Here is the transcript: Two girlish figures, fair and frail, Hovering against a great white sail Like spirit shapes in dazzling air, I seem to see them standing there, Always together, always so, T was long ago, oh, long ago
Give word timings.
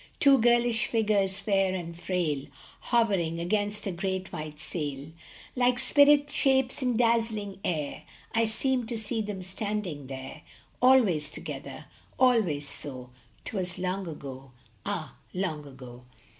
Two 0.19 0.39
girlish 0.39 0.87
figures, 0.87 1.37
fair 1.37 1.75
and 1.75 1.95
frail, 1.95 2.47
Hovering 2.89 3.39
against 3.39 3.85
a 3.85 3.91
great 3.91 4.33
white 4.33 4.59
sail 4.59 5.11
Like 5.55 5.77
spirit 5.77 6.27
shapes 6.31 6.81
in 6.81 6.97
dazzling 6.97 7.59
air, 7.63 8.01
I 8.33 8.45
seem 8.45 8.87
to 8.87 8.97
see 8.97 9.21
them 9.21 9.43
standing 9.43 10.07
there, 10.07 10.41
Always 10.81 11.29
together, 11.29 11.85
always 12.17 12.67
so, 12.67 13.11
T 13.45 13.55
was 13.55 13.77
long 13.77 14.07
ago, 14.07 14.53
oh, 14.87 15.13
long 15.35 15.67
ago 15.67 16.05